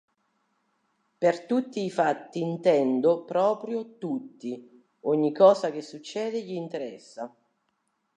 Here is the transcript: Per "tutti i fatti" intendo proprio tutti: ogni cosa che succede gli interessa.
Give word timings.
Per 1.19 1.45
"tutti 1.45 1.85
i 1.85 1.91
fatti" 1.91 2.41
intendo 2.41 3.23
proprio 3.23 3.99
tutti: 3.99 4.83
ogni 5.01 5.31
cosa 5.31 5.69
che 5.69 5.83
succede 5.83 6.41
gli 6.41 6.53
interessa. 6.53 7.31